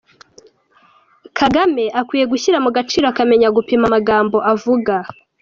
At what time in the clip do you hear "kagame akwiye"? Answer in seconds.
1.37-2.25